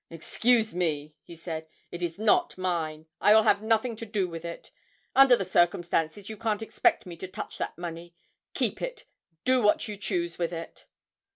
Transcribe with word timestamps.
'Excuse 0.09 0.73
me,' 0.73 1.13
he 1.21 1.35
said, 1.35 1.67
'it 1.91 2.01
is 2.01 2.17
not 2.17 2.57
mine; 2.57 3.05
I 3.19 3.35
will 3.35 3.43
have 3.43 3.61
nothing 3.61 3.95
to 3.97 4.05
do 4.07 4.27
with 4.27 4.43
it. 4.43 4.71
Under 5.15 5.35
the 5.35 5.45
circumstances, 5.45 6.27
you 6.27 6.37
can't 6.37 6.63
expect 6.63 7.05
me 7.05 7.15
to 7.17 7.27
touch 7.27 7.59
that 7.59 7.77
money. 7.77 8.15
Keep 8.55 8.81
it; 8.81 9.05
do 9.45 9.61
what 9.61 9.87
you 9.87 9.95
choose 9.97 10.39
with 10.39 10.53
it.' 10.53 10.87